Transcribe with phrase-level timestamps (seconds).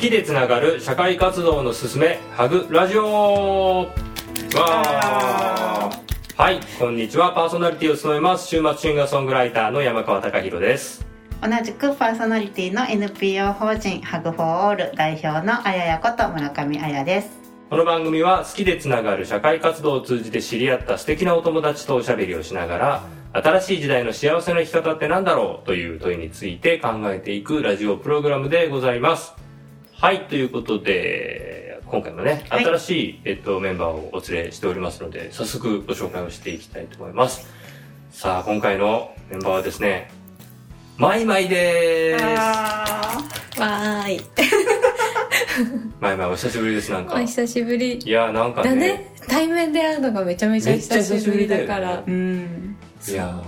[0.00, 3.90] きでつながる社会活動のすすめハグラジオ。
[6.38, 7.32] はいこんにちは。
[7.32, 8.48] パーソナリティを務めます。
[8.48, 11.06] 週末シンガーソングライターの山川貴博です。
[11.42, 17.28] 同じくパーソナリティの NPO 法人ハグフォーオール代表のあややこと村上あやです。
[17.68, 23.02] この番組は好きでつながる社会活動を通じて知り合った素敵なお友達とおしゃべりをしながら
[23.34, 29.34] 新しい時代の幸せな生き方って何だろうという問いについて考えていくラジオプログラムでございます
[30.00, 37.46] はいということで今回もねはい新しい、えっと、メンバーをお連れしておりますので早速ご紹介をしていきたいと思います
[38.10, 40.10] さあ今回のメンバーはですね
[40.96, 43.18] マイマイですあ
[43.58, 44.20] わーい。
[46.00, 47.98] マイマイお久しぶりですなんかお久しぶり。
[47.98, 49.12] いやなんかだね。
[49.28, 52.02] 対面で会うのがめちゃめちゃ久しぶりだから。
[52.04, 52.76] ーうん
[53.06, 53.42] いや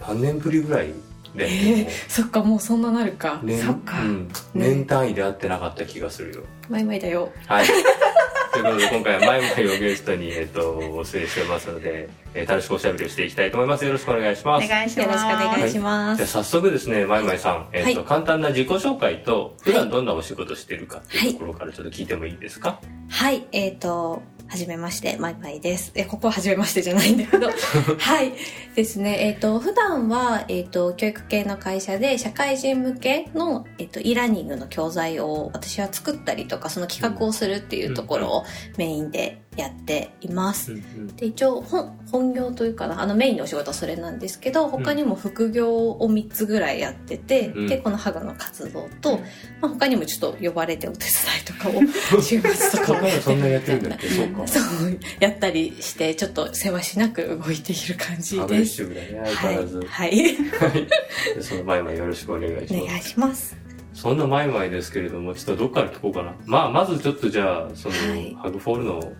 [0.00, 0.92] ー何年ぶりぐらい
[1.34, 3.40] で、えー、そっか、もうそんななるか。
[3.42, 4.00] 年そっか。
[4.00, 6.42] うん、年単位で会ってなかった気がするよ。
[6.68, 7.30] マイマイだよ。
[7.46, 7.66] はい。
[7.66, 13.84] ということで今回はマイマイをゲストに、えっと、お連れしてますので、えー楽しくおしゃべりをしていきたいと思います。
[13.84, 14.68] よろしくお願いしおます。
[14.68, 15.08] 願いします。
[15.08, 16.16] よろしくお願いします。
[16.18, 18.08] じゃあ早速ですねマイマイさん、えっとはい。
[18.08, 24.22] 簡単な自己紹介と普段どんなお仕事してるかっていうところからちょっと聞いてもいいですか、はい、えっ、と、
[24.54, 25.90] はじめまして、マイマイです。
[25.96, 27.48] え、ここははじめましてじゃないんだけど。
[27.98, 28.34] はい。
[28.76, 29.26] ですね。
[29.26, 38.44] えっ、と、普段は、えっ、と、教育系の会社で、社会人向けの、えっ、と、e ラーニングの教材を私は作ったりとか、その企画をするっていうところを
[38.76, 40.72] メインでやっています。
[40.72, 41.16] うんうん。
[41.16, 47.66] で一応本本業というかなあのメインのお仕事はそれなんですけど他にも副業を3つぐらいやってて、うん。
[47.66, 49.18] でこのハグの活動と、
[49.60, 51.10] まあ、他にもちょっと呼ばれてお手伝
[51.40, 51.82] いとかを
[52.22, 52.94] 週末とか。
[52.94, 54.46] もやってそんなやってるんだっけそうか。
[54.48, 58.74] そうやったりしてちょっとせわしなく動いている感じです。
[58.74, 60.88] シブだね相変わらず、はい、はい、
[61.40, 62.74] そのマイマイよろしくお願いします。
[62.74, 63.64] お願いします。
[63.94, 66.34] そんなマイマイですけれども、ちょっとどっから聞こうかな。
[66.46, 68.34] まあ、まずちょっとじゃあ、その、はい。
[68.34, 69.12] ハグフォールの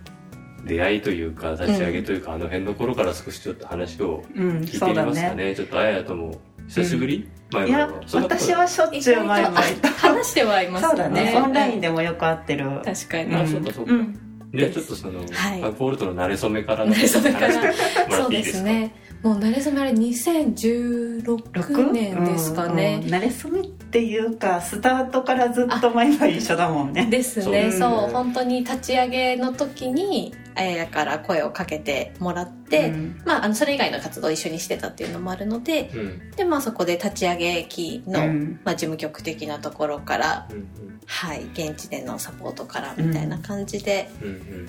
[0.64, 5.08] 出会いというか、立ち上げというか、あの辺の頃から少しちょっと話をうん聞いてみそうだね。
[5.10, 5.54] ますかね。
[5.54, 11.34] ちょっとあややとも、久しぶり、マイいや私はしょっちゅうマイマイと話してはいますそうだね。
[11.36, 12.64] オンラインででもよく会ってる。
[12.84, 13.92] 確かに、あ、そうかそうか。
[13.92, 14.18] うん
[14.56, 15.24] じゃあちょっとその、は
[15.56, 15.60] い。
[15.60, 17.52] ハグフォールとの馴れ初めから慣れ初めから。
[17.54, 18.58] 話してもらそうでっていいですか？
[18.58, 18.94] すね。
[19.24, 23.14] もう慣れ初めあれ2016年ですかね、うんうん。
[23.14, 27.06] 慣れ初めっていうかスタートからずっとマイマイ一緒だもんね。
[27.06, 27.70] ですね。
[27.72, 27.90] そそう。
[28.02, 28.10] う,、うん。
[28.12, 33.20] 本当に立ち上げの時にあややから声をかけてもらって、うん。
[33.24, 36.30] まあ、あのそれ以外の活動を一緒にしてたっていうのもあるのでうん。
[36.32, 38.60] で、まあ、そこで立ち上げ期の、うん。
[38.64, 40.68] まあ、事務局的なところから、うん
[41.06, 44.08] はい、現地でのサポートからみたいな感じで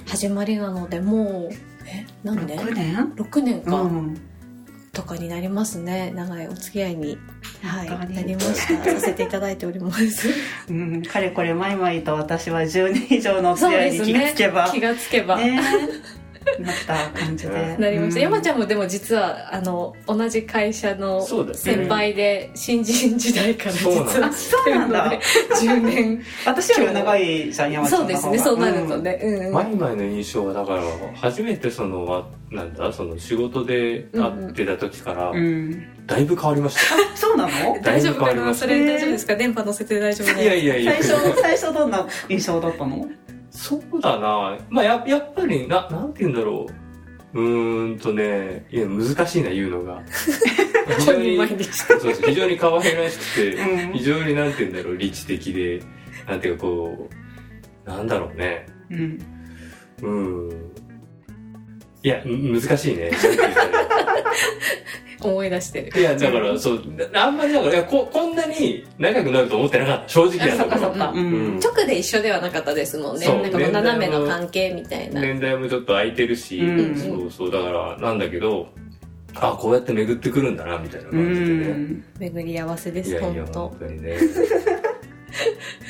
[0.05, 1.53] 始まりなのでもう
[1.85, 4.17] え何年6年 ?6 年か、うん。
[4.95, 6.11] とかになりますね。
[6.15, 7.17] 長いお付き合いに、
[7.63, 8.91] はい、なりました。
[8.91, 10.29] させていただいております。
[10.69, 14.69] うん、かれこれマイマイと私は10年以上のお付き合いに気がつけば。
[14.69, 15.59] 気がつけば、ね
[16.59, 17.75] なった感じで。
[17.77, 18.21] なりました、うん。
[18.23, 21.21] 山ちゃんもでも実はあの同じ会社の
[21.53, 25.11] 先輩で新人時代から実そうなんはあそうなんだ。
[25.61, 26.23] 10年。
[26.45, 29.45] 私より長いじゃん山ちゃんそうですねそうなるとね、うん。
[29.47, 30.81] うんマイマイの印象はだから
[31.15, 37.51] 初めてそのわなんだその仕事で会ってた時からうん、うんだいぶ変わりました、あそうなの？
[37.81, 38.53] 大丈夫かな？
[38.53, 39.35] それ大丈夫ですか？
[39.35, 40.91] 電波乗せて大丈夫いやいやいや。
[40.91, 43.07] 最初最初どんな印象だったの？
[43.55, 44.57] そうだな。
[44.69, 46.67] まあややっぱりななんて言うんだろ
[47.33, 47.39] う。
[47.39, 50.03] うーんとねいや難しいな言うのが。
[50.99, 52.21] 非常にそうです。
[52.21, 53.93] 非常に可愛らしくて、うん。
[53.93, 55.81] 非常になんて言うんだろう理知的で
[56.27, 57.09] なんていうかこ
[57.85, 58.65] うなんだろうね。
[58.91, 59.19] うん。
[60.01, 60.71] うん。
[62.03, 63.09] いやむ難しいね
[65.25, 65.99] 思い出してる。
[65.99, 66.81] いや、だから、そう、
[67.11, 70.09] なあんまりだから、いやここんなに長くなると思ってなかった。
[70.09, 70.63] 正直なところ。
[70.63, 71.59] そっかそっか、ううん。
[71.59, 73.25] 直で一緒ではなかったですもんね。
[73.25, 73.41] そう。
[73.41, 76.95] なんかもう斜めの年代も関係みたいな、年代もちょっと空いてるし、うん。
[76.97, 78.67] そうそう、だから、なんだけど、
[79.35, 81.67] あ、こうやって巡ってくるんだな、みたいなう感じでね。
[81.67, 82.03] ん。
[82.19, 84.17] 巡り合わせですいや本当にね。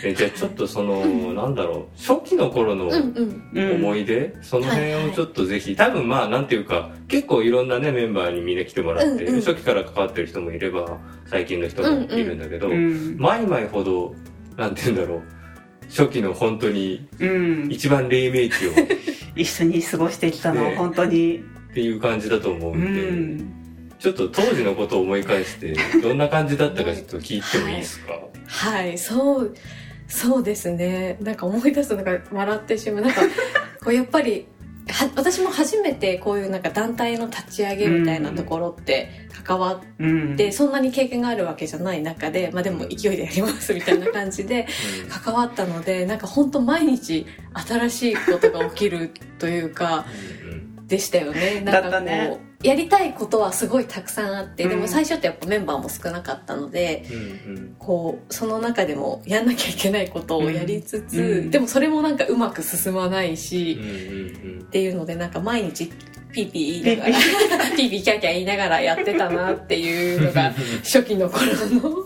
[0.03, 3.51] えじゃあちょっとその、なんだろう、初期の頃のうんうん。
[3.53, 9.41] うん思い出、その辺はいはいをちょっとぜひ、多分まあ、なんていうか、結構いろんなね、メンバーにみんな来てもらって、うんうん。
[9.41, 13.17] 初期から関わってる人もいれば、最近の人もいるんだけど、うん。
[13.17, 14.15] マイマイほど、
[14.57, 15.21] なんて言うんだろう、
[15.89, 17.67] 初期の本当にうん。
[17.71, 18.73] 一番黎明期をっ
[19.35, 20.75] 一緒に過ごしてきたの、ね。
[20.77, 21.43] 本当に。
[21.73, 23.53] ていう感じだと思ううんで、ん。
[23.99, 28.34] ちょっと当時のことを思い返して、どんな感じだったかちょっと聞いてもいいですか、はい
[28.97, 29.55] そう
[30.07, 31.17] そうですね。
[31.21, 33.01] なんか思い出すとなんか笑ってしまう。
[33.01, 33.21] なんか
[33.83, 34.47] こうやっぱり
[34.87, 39.09] は私も初めてこういうなんか団体の立ち上げみたいなところって
[39.43, 40.33] 関わうん。
[40.33, 44.67] ってそんなに経験があるわけじゃない中で、まあ、でも勢いでやりますみたいな感じで
[45.09, 50.05] 関わったのでなんか本当毎日新しいことが起きるというか
[50.87, 51.61] でしたよね。
[51.61, 54.69] なんかこうねやりたいことはすごいたくさんあって、うん。
[54.69, 57.05] でも最初ってやっぱメンバーも少なかったので
[57.45, 57.75] うんうん。
[57.77, 61.51] こうその中でもやんなきゃいけないことをやりつつ、うん。
[61.51, 65.89] でもそれもなんかうまく進まないし、うんうんっていうのでなんか毎日
[66.35, 67.15] ピーピー言いながら
[67.77, 70.53] ピーピーキャーキャー言いながらやってたなっていうのが
[70.83, 72.05] 初期の頃の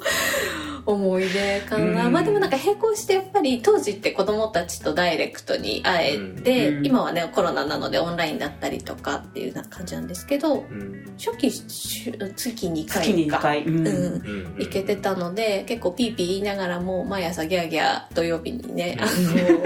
[0.93, 2.13] 思い出かな、うん。
[2.13, 6.85] まあでもなんか並行してやっぱり当時って子供たちとダイレクトに会えて、うん。
[6.85, 11.15] 今はねコロナなのでオンラインだったりとかっていうな感じなんですけどうん。
[11.17, 12.99] 初期週月2回か。
[13.01, 14.55] 月に2回、うん。
[14.57, 19.03] 行けてたので結構ピーピー言いながらも毎朝ギャーギャー土曜日にねうん。
[19.03, 19.59] あの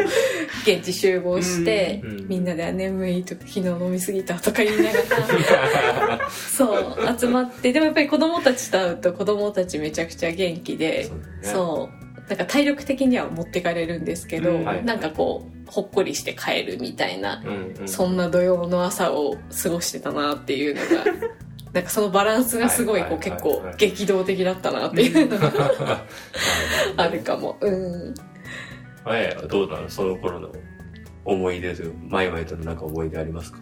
[0.64, 2.28] 現地集合して、うん。
[2.28, 11.34] みんなで「眠い」とか「昨日飲みすぎた」とか言いながら そう集まってでもやっぱり子供たちと会うと子供たちめちゃくちゃ元気でそうだね。
[11.44, 12.04] そう。
[12.30, 14.66] なんか体力的には持ってかれるんですけど、うん。
[14.66, 14.86] はい。
[14.86, 17.88] なんかこうほっこりして帰るみたいな、うんうん。
[17.88, 21.06] そんな土曜の朝を過ごしてたなっていうのが
[21.74, 25.52] なんかそのバランスがすごいこう結構激動的だったなっていうのが
[26.98, 27.58] あるかも。
[27.60, 28.14] うん。
[29.06, 30.50] 前はどうなのその頃の
[31.26, 33.60] 思い出というマイマイとのなんか思い出ありますか？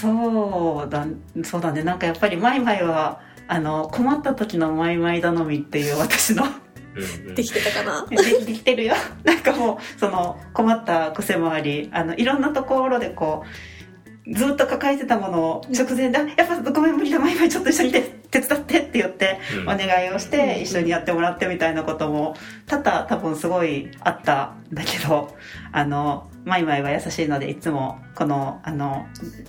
[0.00, 1.06] そうだ
[1.44, 1.82] そうだね。
[1.82, 6.44] なんかやっぱりマイマイはあの困った時のマイマイ頼みっていう私の
[7.34, 8.06] できてたかな？
[8.08, 8.94] で できてるよ。
[9.24, 13.44] なんかもうその困った癖もありあのいろんなところでこ
[14.26, 19.62] うずっと抱えてたものを直前で「あやっぱごめん無理だマイマイちょっと一緒に手手伝って」って言ってうん。
[19.62, 22.36] お願いをして一緒にやってもらってみたいなことも
[22.66, 25.34] 多々多分すごいあったんだけど
[25.72, 29.06] あのマイマイは優しいのでいつもこのあの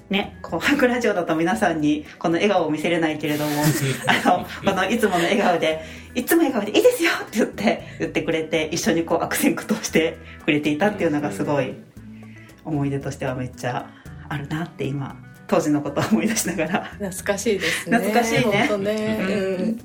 [0.10, 3.52] ねこうハグラジオだと皆さんにこの笑顔を見せれないけれども
[4.08, 11.74] あのこのいつもの笑顔でいつも笑顔で「いいですよ」って言って言ってくれて一緒にこう悪戦苦闘してくれていたっていうのがすごい
[12.64, 13.90] 思い出としてはめっちゃ
[14.30, 15.16] あるなって今
[15.48, 16.84] 当時のことを思い出しながら。
[17.00, 17.98] 懐かしいですね。
[17.98, 18.70] 懐かしいね。
[18.78, 19.18] ね。
[19.20, 19.80] うん。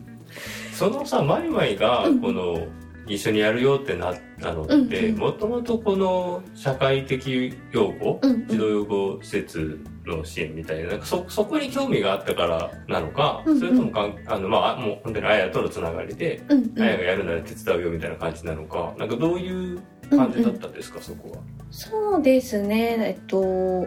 [0.73, 2.67] そのさマイマイがこの
[3.09, 13.61] 一緒にやるよってなったのってもともとこの社会的養護うん児童養護施設の支援みたいななんかそそこに興味があったからなのかうんうん。
[13.61, 16.83] それともかんあの、まあ、もう本当にあやとのつながりでうんうん。
[16.83, 21.39] あやがやるなら手伝うよみたいな感じなのかなんかどういう感じだったんですかそこは？
[21.71, 23.87] そうですねえっと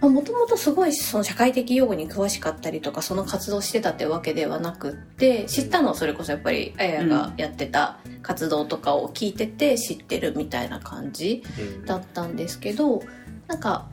[0.00, 11.84] もともとすごいその社会的用語に詳しかったりとかその活動してたってわけではなくって知ったのはそれこそやっぱりあやがやってた活動とかを聞いてて知ってるみたいな感じうん。
[11.84, 13.02] だったんですけど
[13.48, 13.88] なんか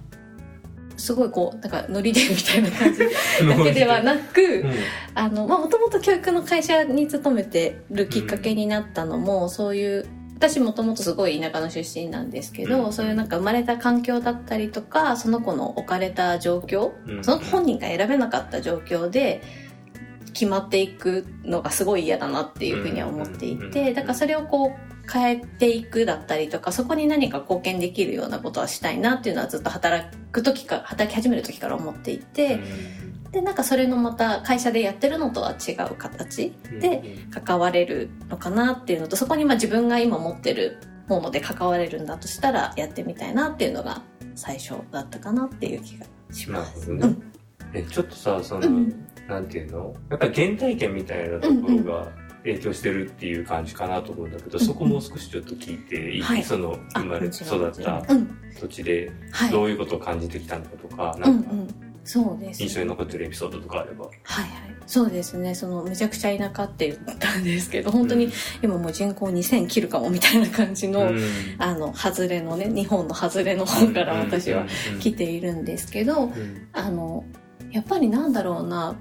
[0.98, 3.00] すごいこうなんかノリでみたいな感じ
[3.48, 4.74] だけではなくうん。
[5.16, 10.06] あの、まあ、もともと教育の会社に勤めてるきっかけになったのも、そういう、
[10.36, 19.42] 私もともとすごい田舎の出身なんですけど、うんそういうなんか生まれた環境だったりとか、その子の置かれた状況、うんその本人が選べなかった状況で、
[20.34, 32.60] 決まっていくのがすごい嫌だなっていうふうには思っていうんて、だからそれをこう変えていくだったりとか、そこに何か貢献できるようなことはしたいなっていうのはずっと働く時から、働き始める時から思っていて、
[33.36, 40.78] でなんかそれのまた会社でやってるのとは違う形で関われるのかなっていうのとそこにまあ自分が今持ってる
[41.10, 44.04] もので関われるんだとしたらやってみたいなっていうのが
[44.36, 46.90] 最初だったかなっていう気がしなます。
[46.94, 47.14] ね。
[47.74, 49.06] えちょっとさその、うん。
[49.28, 49.94] なんていうの？
[50.12, 52.08] やっぱり原体験みたいなところが
[52.44, 56.44] 影響してるっていう感じかなと思うんだけど、そこもう少しちょっと聞いていい、はい。
[56.44, 58.38] そのあ生まれ育ったうん。
[58.58, 59.52] 土地ではい。
[59.52, 62.62] どういうことを感じてきたのかとか、うなんんかうんそうです。
[62.62, 64.06] 印象に残ってるエピソードとかあれば。
[64.06, 64.52] はいはい。
[64.86, 65.56] そうですね。
[65.56, 68.32] そのめちゃくちゃ田舎って言ったんですけど本当に
[68.62, 71.20] 今もう人口2000切るかもみたいな感じの、うん。
[71.58, 74.68] あの外れのね日本の外れの方から私は
[75.00, 76.68] 来ているんですけど、うん。
[76.74, 77.26] あの
[77.72, 78.96] やっぱりなんだろうな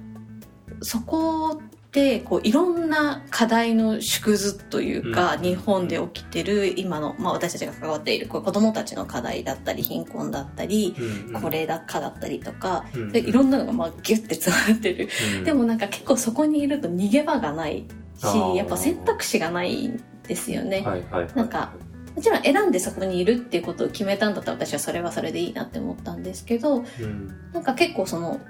[0.81, 1.61] そこ
[1.95, 5.43] でこういろんな課題の縮図というか、うん。
[5.43, 15.09] 日本で起きてる今の、まあ、私たちが関わっているこう子どもたちの課題だったり貧困だったりうん高齢化だったりとか、うんでいろんなのがまあギュッて詰まってる、
[15.39, 15.45] うん。
[15.45, 17.87] でもなんか結構そこにいると逃げ場がない
[18.19, 20.81] しやっぱ選択肢がないんですよね。
[20.81, 21.35] はいはいはい。
[21.37, 21.75] なんか
[22.17, 27.29] もちろん選んでそこにいるっていうことを決めたんだったら私はそれはそれでいいなって思ったんですけどうん。
[27.53, 28.41] なんか結構その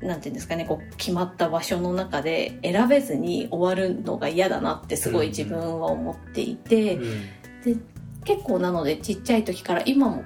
[0.00, 7.00] なんていうんですかねこう決まった場所の中で選べずに終わるのが嫌だなってすごい自分は思っていて、う
[7.70, 7.84] ん。
[8.24, 10.24] 結構なのでちっちゃい時から今も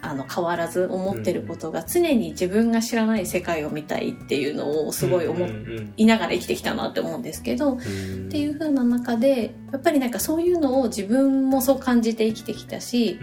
[0.00, 5.46] あの変わらず思ってることが常に自分が知らない世界を見たいっていうのをすごい思
[5.96, 7.78] いながら生きてきたなって思うんですけど、っ
[8.30, 13.18] ていう風な中でやっぱりなんかそういうのを自分もそう感じて生きてきたし、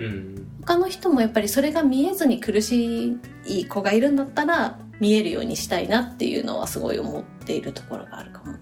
[0.62, 8.56] 他の人もやっぱりそれが見えずに苦しい子がいるんだったら見えるようにしたいなっていうのはすごい思っているところがあるかも。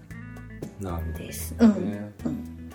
[1.16, 1.54] です。
[1.58, 2.12] うん、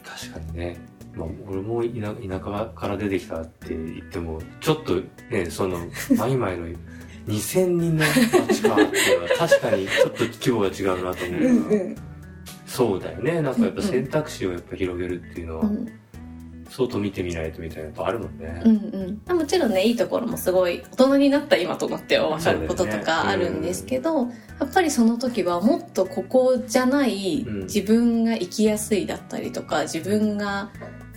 [0.03, 0.77] 確かにね。
[1.15, 5.79] まあ、俺も田田舎から出てきたって言っても、ちょっとね、その、
[6.17, 6.67] マイマイの
[7.27, 11.95] 2000人の街かっていうのは確かにちょっと規模が違うなと思ううん、
[12.65, 13.41] そうだよね。
[13.41, 15.87] なんかやっぱ選択肢をやっぱ広げるっていうのは、うん
[16.69, 18.61] 外見てみないとみたいなやっぱあるもんね。
[18.65, 19.37] うんうん。
[19.37, 30.69] もちろんね、いいところもすごい、大人になった今となっては分かることとかあるんですけど、ねうん、やっぱりその時はもっとここじゃない自分が生きやすいだったりとか、自分が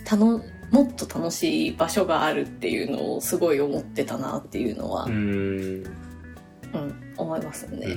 [0.05, 0.41] たの
[0.71, 5.83] もっと楽しい場所があるっていうのをすごい思ってたなっていうのは、うん、
[7.17, 7.87] 思いますね。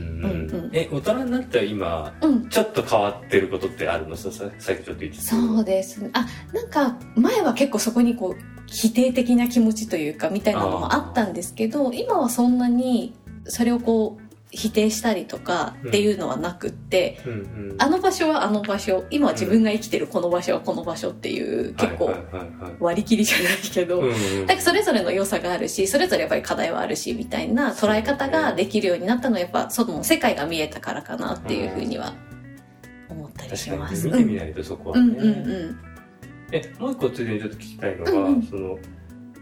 [0.73, 4.17] え、大人になったら今、うん、ちょっと変わってることってあるの？
[4.17, 5.25] ささっきちょっと言ってた。
[5.25, 6.11] そうですね。
[6.13, 13.15] あ、なんか前は結構そこにこう、否定的な気持ちというかみたいなのもあったんですけど、今はそんなに
[13.45, 17.71] それをこう、否定したりとかっていうのはなくって、うんうん。
[17.73, 22.15] うん、あの場所はあの場所今自分が生きてるこの場所はこの場所っていう結構
[22.81, 24.09] 割り切りじゃないけど、だ
[24.47, 32.15] からそれぞれの良さがあるしそれぞれやっぱり課題はあるしみたいな捉え方ができるようになったのはやっぱその世界が見えたからかなっていうふうには
[33.09, 34.07] 思ったりします。
[34.09, 35.33] 見てみないとそこはね、うんうんう
[35.71, 35.79] ん、
[36.53, 38.79] えもう一個ついでにちょっと聞きたいのが、うんうん、その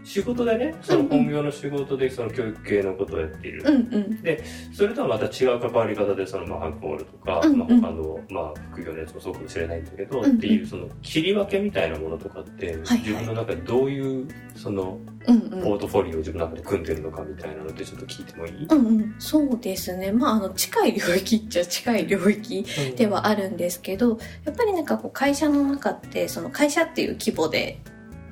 [0.05, 20.11] 仕事でねその本業の仕事でその教育系のことをやっている、うんうん、でそれとはまた違う関わり方でそのまあハンコールとか、うんうん、まあ、他のまあ副業のやつもそうかもしれないんだけど、うんうん、っていうその切り分けみたいなものとかって、自分の中でどういうそのポートフォリオを自分の中で組んでるのかみたいなのってちょっと聞いてもいい、うんうん、そうですね。
[20.11, 27.81] まああの近い領域っちゃ近い領域ではあるんですけど、やっぱりなんかこう会社の中ってその会社っていう規模で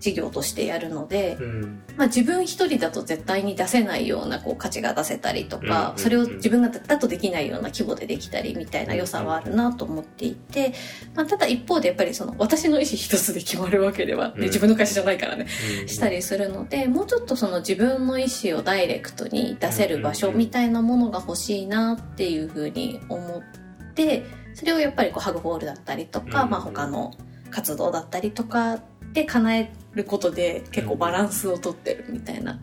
[0.03, 10.73] 事業としてやるので、うん、まあ、自分一人だと絶対に出せないようなこう価値が出せたりとか、それを自分がだとできないような規模でできたりみたいな良さはあるなと思っていて、
[11.15, 15.47] まあ、ただ一方でやっぱりその私の意思一つで決まるわけでは、ね、自分の会社じゃないからね、
[15.87, 27.13] したりするのでもうちょっとその自分の意思をダイレクトに出せる場所みたいなものが欲しいなっていうふうに思ってそれをやっぱりこうハグホールだったりとか、まあ、他の
[27.49, 28.79] 活動だったりとか
[29.13, 32.59] で叶えることで結構バランスをとってるみたいな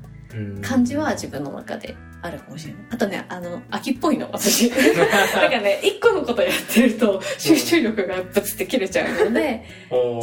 [0.63, 2.83] 感じは自分の中であるかもしれない。
[2.91, 4.71] あとね、あの、秋っぽいの、私。
[5.35, 9.65] なんかね、一個のことやってると集中力がぶつって切れちゃうので、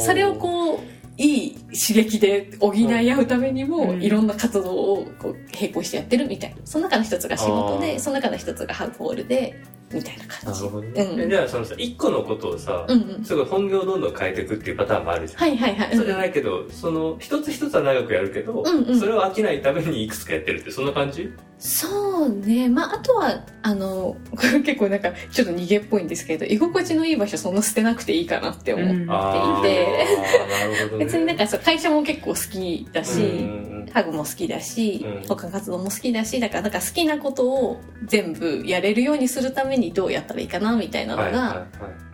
[0.00, 0.78] それをこう、
[1.20, 6.56] いい刺激で補い合うためにも、いろんな活動をこう並行してやってるみたいな。
[6.64, 9.60] その中の一つが仕事で、その中の一つがハーフホールで、
[9.92, 10.60] みたいな感じ。
[10.60, 11.02] なるほどね。
[11.02, 15.40] うん、じゃあそのさ、一個のことをさ、うんうん、すごい本業をどんどん変えていくっていうパターンもあるじゃん。
[15.40, 15.96] はいはいはい。
[15.96, 21.32] そうじゃないけど、その、一つ一つは長くやるけど、うんうん、それを飽きないためにいくつかやってるって、そんな感じ？
[21.58, 22.68] そうね。
[22.68, 29.06] まあ、あとは、あの、こ れ結構なんか、ちょっと逃げっぽいんですけど、居心地のいい場所そんな捨てなくていいかなって思っていて、
[30.92, 33.20] うん、ね、 別になんかそう、会社も結構好きだし、
[33.92, 41.54] ハグも好きだし、うん、他活動も好きだし、だからなんか好きなことを全部やれるようにするためにどうやったらいいかな、みたいなのが、はいはいは
[41.88, 42.08] い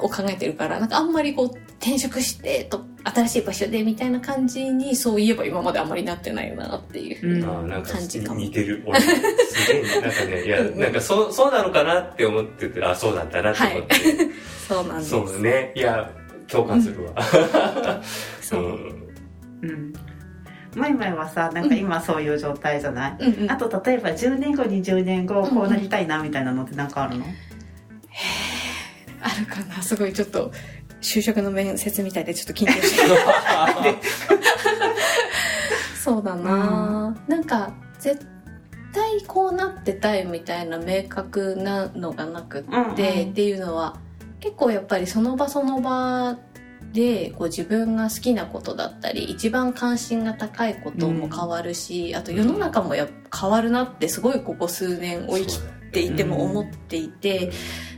[0.00, 1.46] を考えてるから、なんかあんまりこう
[1.80, 8.40] 転職してと、新しい場所でみたいな感じにそういえば今まであんまりなってないよなっていう感じかも。
[8.40, 8.82] 似てる。
[8.86, 13.94] 俺、すげえ、なんかね、いや、なんかそう、そうなのかなって思ってて、あ、そうなんだなって思って。
[13.94, 14.02] はい、
[14.68, 15.10] そうなんです。
[15.10, 15.72] そうね。
[15.74, 16.10] いや、
[16.48, 18.02] 共感するわ。
[18.40, 18.62] そう。
[19.62, 19.92] うん。
[20.74, 28.72] マイマイはさなんか今そういう状態じゃない、うんうん、あと例えば10年後20年後こうなりたいなみたいなのって何かあるの、うんうん、へえ
[29.22, 29.80] あるかな。
[29.82, 30.50] すごいちょっと
[31.00, 33.02] 就職の面接みたいでちょっと緊張して。
[36.02, 38.26] そうだな、うん、なんか絶
[38.92, 43.96] 対こうなってたいみたいな明確なのがなくって、うんうん、っていうのは
[44.40, 46.36] 結構やっぱりその場その場
[46.92, 55.58] でこう自分が好きなことだったり一番関心が高いことも変わるし、うん、あと世の中もや変わるなってすごいここ数年を生き
[55.90, 57.50] ていても思っていて、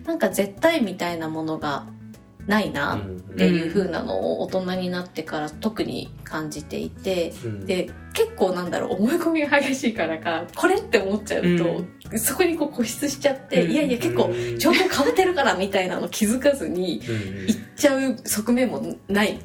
[0.04, 1.86] なんか絶対みたいなものが
[2.46, 3.00] ないなっ
[3.36, 11.84] ていう風なのを大人になってから特に感じていて、うん、で結構なんだろう思い込みが激しいからかこれって思っちゃうと
[12.16, 13.70] そこにこう固執しちゃって、うん。
[13.72, 14.58] いやいや結構うん。
[14.58, 17.46] 情報変わってるからみたいなの気づかずにうん。
[17.46, 19.40] 行っちゃう側面もない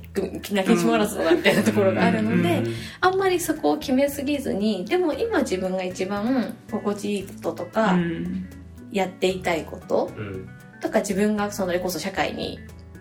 [0.52, 2.64] なきにしもあらずだなみたいなところがあるので、
[3.02, 8.50] あんまりそこを決めすぎずにでも今自分が一番心地いいこととか、うん。
[8.92, 10.50] やっていたいことうん
[10.82, 12.58] とか自分がそれこそ社会に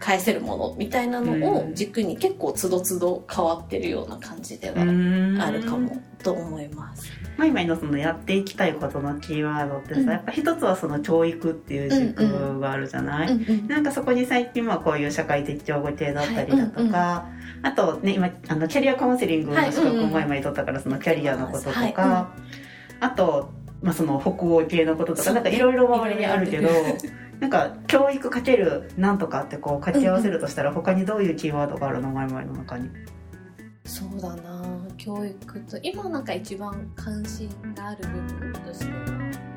[0.08, 5.38] 返せるものみたいなのを軸に結構つどつど変わってるような感じではうん。
[5.38, 7.12] あるかもと思います。
[7.36, 10.08] マイマイのそのやっていきたいことのキーワードってさ、うん。
[10.08, 22.48] やっぱ一つはその教育っていう軸があるじゃない、うんうんなんかそこに最近はこういう社会的情報系だったりだとか、はいうんうんあとね今あのキャリアカウンセリングの資格をはいうんうん前々取ったからそのキャリアのこととか、はいうん
[23.00, 23.50] あと、
[23.82, 26.72] まあ、その北欧系のこととかなんかいろいろ周りにあるけどい
[27.40, 32.90] なんか教育かけるなんとかってこう掛け合わせるとしたら他にどういうキーワードがあるの前々の中に？
[33.84, 34.62] そうだな
[34.96, 39.47] 教育と今なんか一番関心がある部分としては